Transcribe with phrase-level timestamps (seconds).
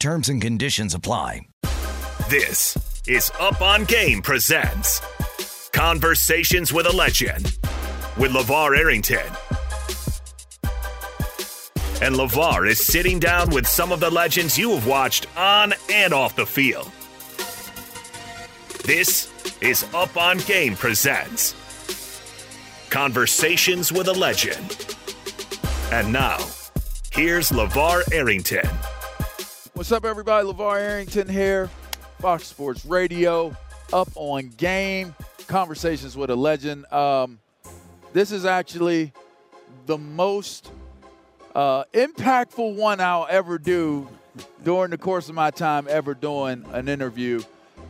[0.00, 1.42] Terms and conditions apply.
[2.30, 5.02] This is Up on Game presents
[5.72, 7.58] Conversations with a Legend
[8.16, 9.26] with LaVar Arrington.
[12.00, 16.14] And LaVar is sitting down with some of the legends you have watched on and
[16.14, 16.90] off the field.
[18.84, 21.54] This is Up on Game presents
[22.88, 24.96] Conversations with a Legend.
[25.92, 26.38] And now,
[27.12, 28.66] here's LaVar Arrington.
[29.80, 30.46] What's up, everybody?
[30.46, 31.70] LaVar Arrington here,
[32.18, 33.56] Fox Sports Radio,
[33.94, 35.14] up on game,
[35.46, 36.84] conversations with a legend.
[36.92, 37.38] Um,
[38.12, 39.14] this is actually
[39.86, 40.70] the most
[41.54, 44.06] uh, impactful one I'll ever do
[44.62, 47.40] during the course of my time ever doing an interview.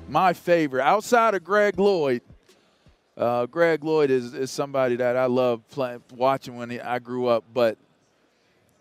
[0.08, 2.22] My favorite, outside of Greg Lloyd,
[3.16, 5.62] uh, Greg Lloyd is, is somebody that I love
[6.14, 7.78] watching when he, I grew up, but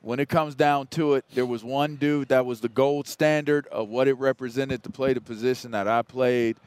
[0.01, 3.67] when it comes down to it, there was one dude that was the gold standard
[3.67, 6.57] of what it represented to play the position that I played.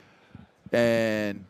[0.71, 1.45] And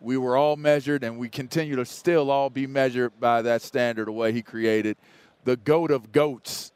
[0.00, 4.06] we were all measured, and we continue to still all be measured by that standard,
[4.06, 4.96] the way he created.
[5.44, 6.72] The GOAT of GOATs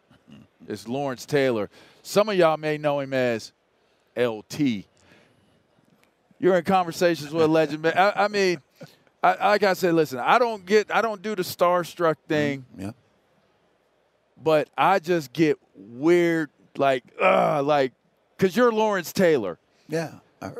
[0.66, 1.68] is Lawrence Taylor.
[2.02, 3.52] Some of y'all may know him as
[4.16, 4.84] LT.
[6.38, 7.86] You're in conversations with a legend.
[7.86, 8.62] I, I mean,
[9.22, 12.64] I, like I said, listen, I don't get, I don't do the starstruck thing.
[12.74, 12.90] Mm, yeah
[14.42, 17.92] but I just get weird, like, uh, like,
[18.36, 19.58] because you're Lawrence Taylor.
[19.88, 20.14] Yeah.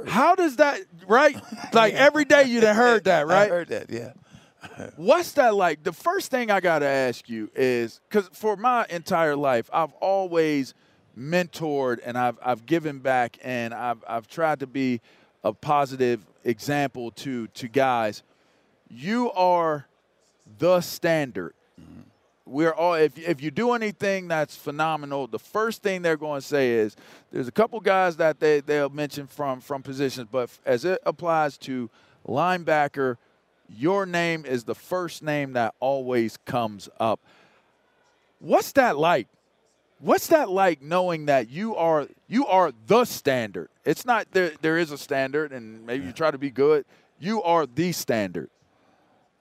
[0.06, 1.36] How does that, right?
[1.72, 2.00] Like yeah.
[2.00, 3.46] every day you'd have heard that, right?
[3.46, 4.12] I heard that, yeah.
[4.96, 5.84] What's that like?
[5.84, 9.92] The first thing I got to ask you is because for my entire life, I've
[9.94, 10.74] always
[11.16, 15.00] mentored and I've, I've given back and I've, I've tried to be
[15.44, 18.22] a positive example to, to guys.
[18.88, 19.86] You are
[20.58, 21.54] the standard
[22.50, 26.46] we're all if, if you do anything that's phenomenal the first thing they're going to
[26.46, 26.96] say is
[27.30, 31.56] there's a couple guys that they, they'll mention from from positions but as it applies
[31.56, 31.88] to
[32.26, 33.16] linebacker
[33.76, 37.20] your name is the first name that always comes up.
[38.40, 39.28] What's that like?
[40.00, 43.68] What's that like knowing that you are you are the standard?
[43.84, 46.84] It's not there there is a standard and maybe you try to be good.
[47.18, 48.48] You are the standard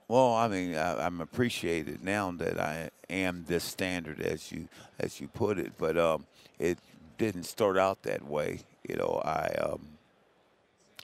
[0.10, 4.68] well, I mean, I, am appreciated now that I am this standard, as you
[5.00, 5.74] as you put it.
[5.78, 6.26] But um,
[6.58, 6.80] it
[7.20, 8.62] didn't start out that way.
[8.88, 9.88] You know, I um,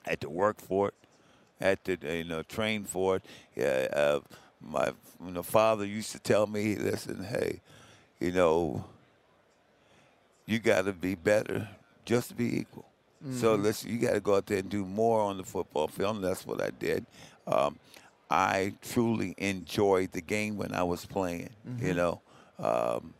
[0.03, 0.95] had to work for it,
[1.61, 3.25] had to you know train for it.
[3.55, 4.19] Yeah, uh,
[4.59, 4.91] my
[5.23, 7.61] you know, father used to tell me, "Listen, hey,
[8.19, 8.85] you know,
[10.47, 11.69] you got to be better
[12.05, 12.85] just to be equal."
[13.23, 13.37] Mm-hmm.
[13.37, 16.15] So listen, you got to go out there and do more on the football field.
[16.15, 17.05] And that's what I did.
[17.47, 17.77] Um,
[18.29, 21.49] I truly enjoyed the game when I was playing.
[21.67, 21.85] Mm-hmm.
[21.85, 22.21] You know,
[22.59, 23.13] um,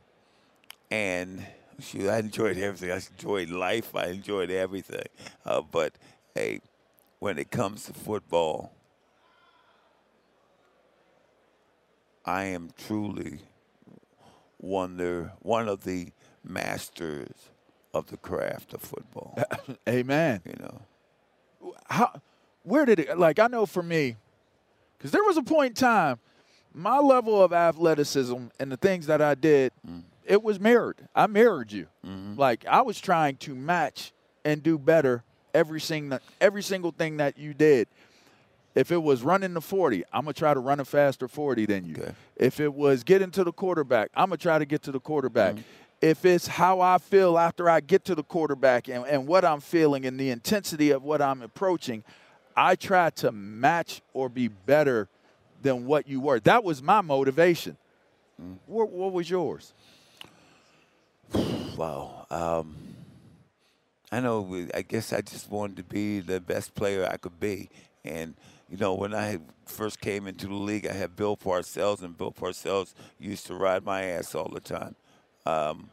[0.89, 1.45] and
[1.79, 2.91] shoot, I enjoyed everything.
[2.91, 3.95] I enjoyed life.
[3.95, 5.05] I enjoyed everything.
[5.45, 5.93] Uh, but
[6.33, 6.61] hey,
[7.19, 8.71] when it comes to football,
[12.25, 13.39] I am truly
[14.57, 16.09] one one of the
[16.43, 17.49] masters
[17.93, 19.37] of the craft of football.
[19.89, 20.41] Amen.
[20.45, 22.21] You know, how,
[22.63, 23.17] where did it?
[23.17, 24.17] Like I know for me,
[24.97, 26.19] because there was a point in time,
[26.73, 30.03] my level of athleticism and the things that I did mm.
[30.25, 31.07] it was mirrored.
[31.15, 31.87] I mirrored you.
[32.05, 32.39] Mm-hmm.
[32.39, 34.11] Like I was trying to match
[34.43, 37.87] and do better every single every single thing that you did.
[38.75, 41.65] If it was running the 40, I'm going to try to run a faster 40
[41.65, 41.95] than you.
[41.95, 42.11] Okay.
[42.35, 44.99] If it was getting to the quarterback, I'm going to try to get to the
[44.99, 45.53] quarterback.
[45.53, 45.61] Mm-hmm.
[46.01, 49.61] If it's how I feel after I get to the quarterback and, and what I'm
[49.61, 52.03] feeling and the intensity of what I'm approaching,
[52.55, 55.07] I try to match or be better
[55.61, 56.39] than what you were.
[56.39, 57.77] That was my motivation.
[58.41, 58.57] Mm.
[58.67, 59.73] What, what was yours?
[61.75, 62.25] Wow.
[62.29, 62.77] Um,
[64.09, 64.65] I know.
[64.73, 67.69] I guess I just wanted to be the best player I could be,
[68.05, 68.33] and
[68.69, 72.31] you know, when I first came into the league, I had Bill Parcells, and Bill
[72.31, 74.95] Parcells used to ride my ass all the time.
[75.45, 75.89] Um,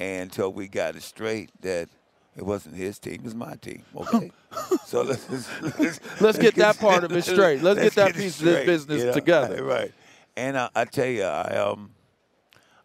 [0.00, 1.88] and until we got it straight that
[2.36, 3.82] it wasn't his team, it was my team.
[3.96, 4.30] Okay,
[4.86, 5.28] so let's
[5.78, 7.62] let's, Let's get that part of it straight.
[7.62, 9.12] Let's get that it piece of this business you know?
[9.12, 9.64] together.
[9.64, 9.92] Right.
[10.36, 11.90] And I, I tell you, I um,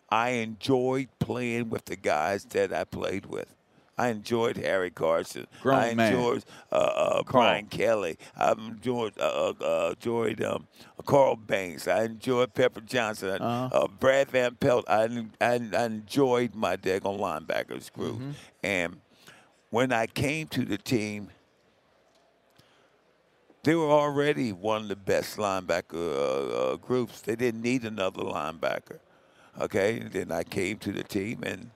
[0.10, 3.54] I enjoyed playing with the guys that I played with.
[3.98, 5.46] I enjoyed Harry Carson.
[5.62, 8.18] Grown I enjoyed uh, uh, Brian Kelley.
[8.36, 10.68] I enjoyed uh, uh, enjoyed um,
[11.06, 11.88] Carl Banks.
[11.88, 13.42] I enjoyed Pepper Johnson.
[13.42, 13.84] Uh-huh.
[13.84, 14.86] uh Brad Van Pelt.
[14.88, 18.16] I, I, I enjoyed my daggone linebackers group.
[18.16, 18.32] Mm-hmm.
[18.64, 19.02] And
[19.72, 21.30] when I came to the team,
[23.64, 27.22] they were already one of the best linebacker uh, uh, groups.
[27.22, 29.00] They didn't need another linebacker.
[29.60, 31.72] Okay, and then I came to the team and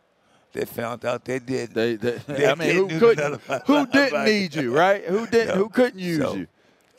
[0.54, 1.74] they found out they did.
[1.74, 3.42] They, they, They I mean, who didn't couldn't?
[3.68, 5.04] Who didn't need you, right?
[5.04, 5.56] Who didn't?
[5.56, 5.64] No.
[5.64, 6.48] Who couldn't use So, you?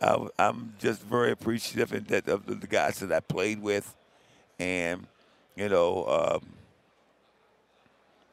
[0.00, 3.94] I, I'm just very appreciative of, that, of the guys that I played with,
[4.58, 5.06] and
[5.56, 6.46] you know, um,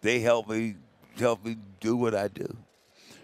[0.02, 0.76] they helped me
[1.20, 2.56] help me do what I do.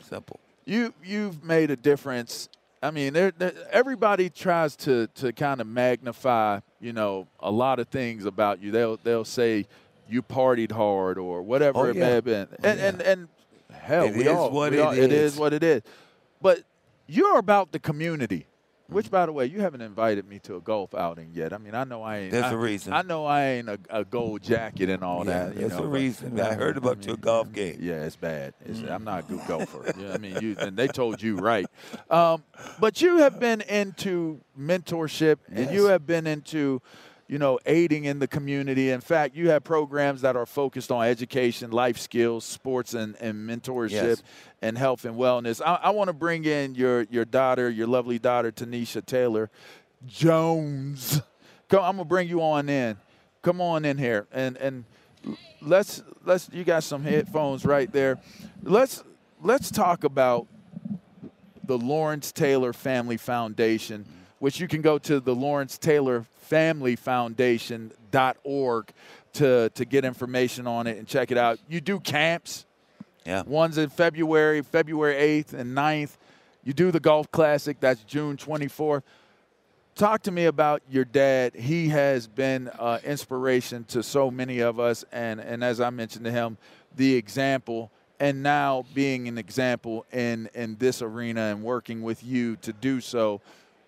[0.08, 0.40] Simple.
[0.66, 2.50] You you've made a difference.
[2.82, 7.80] I mean, there there- everybody tries to to kind of magnify, you know, a lot
[7.80, 8.72] of things about you.
[8.72, 9.66] They'll they'll say
[10.08, 12.02] you partied hard or whatever Oh, it yeah.
[12.08, 12.86] may have been, oh, and yeah.
[12.88, 13.28] and and
[13.72, 15.34] hell, It we is all, what we it all- It is.
[15.34, 15.82] is what it is.
[16.42, 16.64] But
[17.08, 18.46] you're about the community.
[18.90, 21.54] Which, by the way, you haven't invited me to a golf outing yet.
[21.54, 22.32] I mean, I know I ain't.
[22.32, 22.94] There's I- a reason.
[22.94, 25.56] I know I ain't a, a gold jacket and all Yeah, that.
[25.56, 26.40] there's know, a but- reason.
[26.40, 27.78] I heard about your golf game.
[27.80, 28.54] yeah, it's bad.
[28.66, 29.94] It's, I'm not a good golfer.
[29.96, 31.68] You know what I mean, you, and they told you right.
[32.10, 32.44] Um,
[32.80, 36.82] but you have been into mentorship, and you have been into,
[37.30, 38.90] you know, aiding in the community.
[38.90, 43.48] In fact, you have programs that are focused on education, life skills, sports, and, and
[43.48, 44.24] mentorship, Yes.
[44.64, 45.62] and health and wellness.
[45.64, 49.50] I, I want to bring in your your daughter, your lovely daughter, Tanisha Taylor
[50.08, 51.22] Jones.
[51.70, 52.98] Come, I'm gonna bring you on in.
[53.42, 54.84] Come on in here, and and
[55.62, 58.18] let's let's you got some headphones right there.
[58.64, 59.04] Let's
[59.42, 60.48] let's talk about
[61.64, 64.04] the Lawrence Taylor Family Foundation,
[64.40, 68.94] which you can go to the Lawrence Taylor Family Foundation.org
[69.34, 71.60] to to get information on it and check it out.
[71.68, 72.66] You do camps.
[73.26, 73.44] Yeah.
[73.46, 76.18] One's in February, February 8th and 9th.
[76.64, 79.04] You do the Golf Classic, that's June 24th.
[79.96, 81.56] Talk to me about your dad.
[81.56, 86.26] He has been uh, inspiration to so many of us, and, and as I mentioned
[86.26, 86.58] to him,
[86.96, 92.56] the example, and now being an example in, in this arena and working with you
[92.58, 93.42] to do so.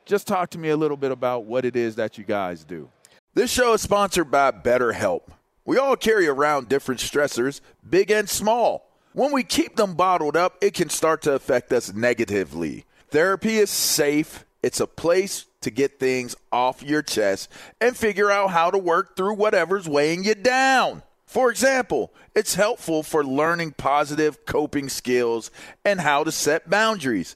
[0.06, 2.90] Just talk to me a little bit about what it is that you guys do.
[3.34, 5.22] This show is sponsored by BetterHelp.
[5.64, 8.90] We all carry around different stressors, big and small.
[9.14, 12.86] When we keep them bottled up, it can start to affect us negatively.
[13.10, 18.52] Therapy is safe, it's a place to get things off your chest and figure out
[18.52, 21.04] how to work through whatever's weighing you down.
[21.26, 25.52] For example, it's helpful for learning positive coping skills
[25.86, 27.36] and how to set boundaries.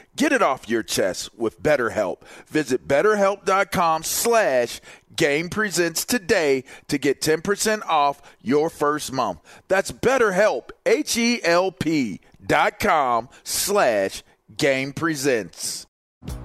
[0.17, 2.21] Get it off your chest with BetterHelp.
[2.47, 4.81] Visit betterhelp.com slash
[5.15, 9.39] game presents today to get 10% off your first month.
[9.67, 14.23] That's betterhelp, H-E-L-P dot com slash
[14.57, 15.85] game presents.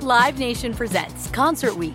[0.00, 1.94] Live Nation presents Concert Week.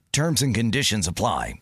[0.11, 1.53] Terms and conditions apply.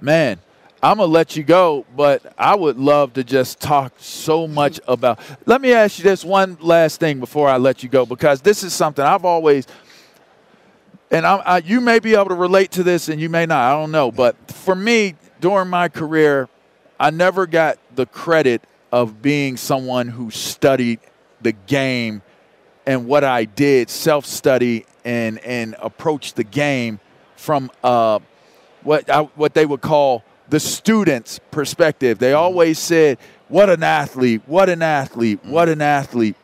[0.00, 0.38] man,
[0.86, 5.18] I'm to let you go, but I would love to just talk so much about.
[5.44, 8.62] Let me ask you this one last thing before I let you go, because this
[8.62, 9.66] is something I've always
[11.10, 13.72] and I, I, you may be able to relate to this and you may not.
[13.72, 14.12] I don't know.
[14.12, 16.48] But for me, during my career,
[17.00, 18.62] I never got the credit
[18.92, 21.00] of being someone who studied
[21.42, 22.22] the game
[22.86, 27.00] and what I did, self study and, and approach the game
[27.34, 28.20] from uh,
[28.84, 32.18] what, I, what they would call the student's perspective.
[32.18, 36.36] They always said, What an athlete, what an athlete, what an athlete.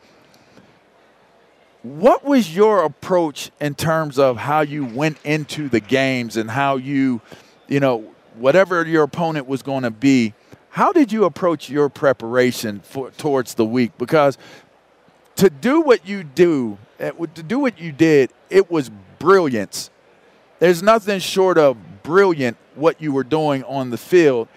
[1.81, 6.77] What was your approach in terms of how you went into the games and how
[6.77, 7.19] you,
[7.67, 8.05] you know,
[8.35, 10.33] whatever your opponent was going to be,
[10.69, 13.91] how did you approach your preparation for towards the week?
[13.97, 14.37] Because
[15.35, 19.89] to do what you do, eh, to do what you did, it was brilliance.
[20.59, 24.47] There's nothing short of brilliant what you were doing on the field,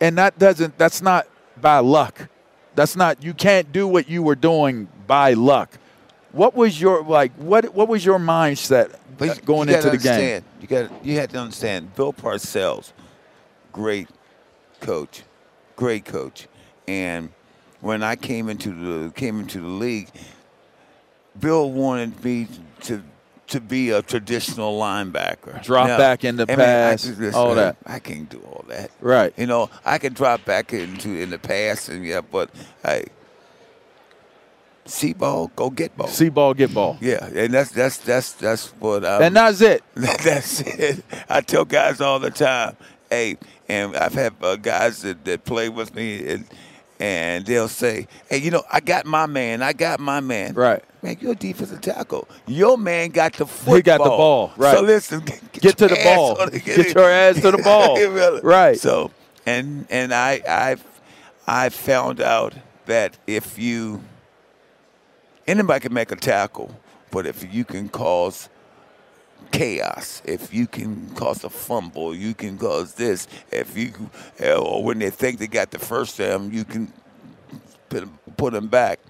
[0.00, 0.76] and that doesn't.
[0.78, 1.26] That's not
[1.60, 2.28] by luck.
[2.74, 3.22] That's not.
[3.22, 5.78] You can't do what you were doing by luck.
[6.32, 7.32] What was your like?
[7.36, 10.44] What what was your mindset But going into the game?
[10.60, 11.94] You got you had to understand.
[11.94, 12.92] Bill Parcells,
[13.72, 14.08] great
[14.80, 15.22] coach,
[15.76, 16.48] great coach,
[16.86, 17.30] and
[17.80, 20.10] when I came into the came into the league,
[21.38, 22.48] Bill wanted me
[22.82, 23.02] to
[23.48, 25.62] to be a traditional linebacker.
[25.62, 27.76] Drop back in the I mean, pass, I, all that.
[27.86, 28.90] I can't do all that.
[29.00, 29.32] Right.
[29.36, 32.50] You know, I can drop back into in the pass and yeah, but
[32.82, 33.06] hey,
[34.84, 36.08] see ball, go get ball.
[36.08, 39.82] See ball, get ball, Yeah, and that's that's that's that's what I and that's it.
[39.94, 41.04] that's it.
[41.28, 42.76] I tell guys all the time,
[43.10, 43.36] hey,
[43.68, 46.46] and I've had uh, guys that, that play with me, and
[46.98, 50.54] and they'll say, hey, you know, I got my man, I got my man.
[50.54, 50.82] Right.
[51.02, 52.26] Man, you're a defensive tackle.
[52.46, 53.74] Your man got the football.
[53.76, 54.74] He got the ball, right.
[54.76, 56.40] So listen, get, Get to the ball.
[56.40, 56.64] on it.
[56.64, 57.96] Get your ass to the ball.
[57.96, 58.40] Really.
[58.40, 58.78] Right.
[58.78, 59.10] So,
[59.44, 60.76] and and I I
[61.46, 62.54] I found out
[62.86, 64.02] that if you
[65.46, 66.74] anybody can make a tackle,
[67.10, 68.48] but if you can cause
[69.52, 73.26] chaos, if you can cause a fumble, you can cause this.
[73.50, 73.92] If you
[74.40, 76.92] or when they think they got the first down, you can
[78.36, 79.00] put them back.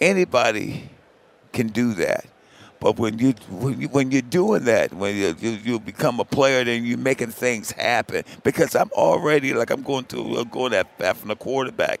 [0.00, 0.90] Anybody
[1.52, 2.26] can do that.
[2.78, 6.24] But when you when, you, when you're doing that, when you, you you become a
[6.24, 8.24] player, then you're making things happen.
[8.42, 12.00] Because I'm already like I'm going to uh, going at, at from the quarterback.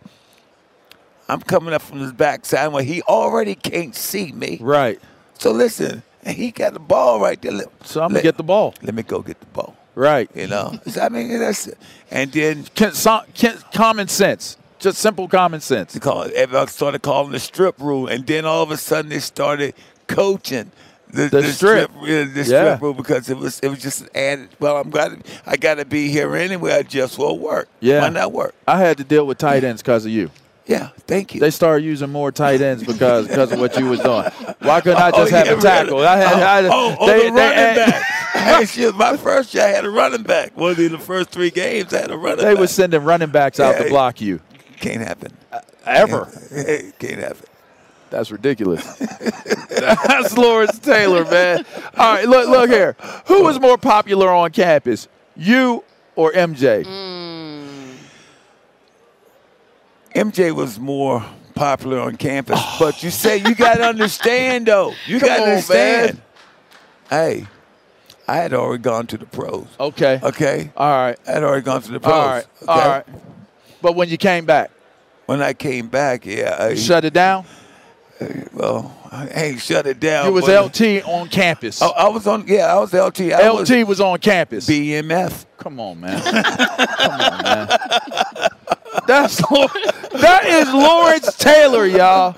[1.28, 4.58] I'm coming up from his backside where he already can't see me.
[4.60, 5.00] Right.
[5.38, 7.52] So listen, and he got the ball right there.
[7.84, 8.74] So I'm gonna get the ball.
[8.82, 9.74] Let me go get the ball.
[9.94, 10.28] Right.
[10.34, 10.78] You know.
[10.90, 11.70] So, I mean, that's
[12.10, 14.58] and then Can, so, can, common sense.
[14.78, 15.94] Just simple common sense.
[15.94, 19.20] they call everybody started calling the strip rule, and then all of a sudden they
[19.20, 19.74] started
[20.06, 20.70] coaching.
[21.08, 21.90] The, The strip.
[22.02, 22.42] yeah, the Yeah.
[22.44, 24.48] strip rule because it was it was just added.
[24.60, 26.72] Well, I'm glad I got to be here anyway.
[26.74, 27.68] I just will work.
[27.80, 28.02] Yeah.
[28.02, 28.54] why not work?
[28.68, 30.30] I had to deal with tight ends because of you.
[30.66, 31.40] Yeah, thank you.
[31.40, 34.24] They started using more tight ends because because of what you was doing.
[34.60, 36.00] Why couldn't I Oh, just have yeah, a tackle?
[36.00, 38.02] I had, I had oh, oh, they- the they- running back.
[38.32, 40.56] hey, shit, my first year I had a running back.
[40.56, 42.44] One of the first three games I had a running back.
[42.46, 42.60] They back.
[42.60, 43.84] were sending running backs out Yeah.
[43.84, 44.40] to block you.
[44.80, 45.36] Can't happen.
[45.52, 46.28] Uh, ever.
[46.50, 47.44] Hey, Can't happen.
[48.10, 48.84] That's ridiculous.
[49.70, 51.64] That's Lawrence Taylor, man.
[51.96, 52.96] All right, look, look here.
[53.26, 55.06] Who was more popular on campus,
[55.36, 55.82] you
[56.14, 56.84] or MJ?
[56.84, 57.25] Hmm.
[60.16, 61.22] MJ was more
[61.54, 64.94] popular on campus, but you say you got to understand though.
[65.06, 66.22] You got to on, understand.
[67.10, 67.46] Hey,
[68.26, 69.66] I had already gone to the pros.
[69.78, 70.18] Okay.
[70.22, 70.72] Okay.
[70.76, 71.18] All right.
[71.28, 72.14] I had already gone to the pros.
[72.14, 72.46] All right.
[72.62, 72.72] Okay?
[72.72, 73.06] All right.
[73.82, 74.70] But when you came back,
[75.26, 77.44] When I came back, yeah, I, you shut it down.
[78.54, 80.26] well, I ain't shut it down.
[80.26, 81.82] You was LT on campus.
[81.82, 82.46] Oh, I was on.
[82.48, 83.32] Yeah, I was LT.
[83.32, 84.66] I LT was on campus.
[84.66, 85.44] BMF.
[85.58, 86.22] Come on, man.
[86.22, 87.68] Come on, man.
[89.06, 89.40] That's
[90.20, 92.34] that is Lawrence Taylor, y'all.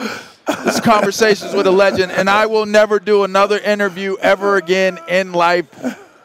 [0.65, 5.33] This conversations with a legend, and I will never do another interview ever again in
[5.33, 5.67] life.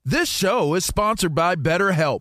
[0.05, 2.21] This show is sponsored by BetterHelp.